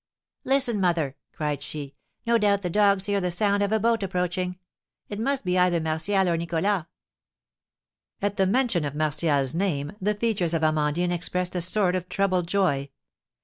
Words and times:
"Listen, 0.43 0.81
mother," 0.81 1.15
cried 1.31 1.61
she; 1.61 1.93
"no 2.25 2.39
doubt 2.39 2.63
the 2.63 2.71
dogs 2.71 3.05
hear 3.05 3.21
the 3.21 3.29
sound 3.29 3.61
of 3.61 3.71
a 3.71 3.79
boat 3.79 4.01
approaching; 4.01 4.57
it 5.09 5.19
must 5.19 5.45
be 5.45 5.59
either 5.59 5.79
Martial 5.79 6.27
or 6.27 6.35
Nicholas." 6.37 6.85
At 8.19 8.35
the 8.37 8.47
mention 8.47 8.83
of 8.83 8.95
Martial's 8.95 9.53
name, 9.53 9.91
the 10.01 10.15
features 10.15 10.55
of 10.55 10.63
Amandine 10.63 11.11
expressed 11.11 11.55
a 11.55 11.61
sort 11.61 11.93
of 11.93 12.09
troubled 12.09 12.47
joy. 12.47 12.89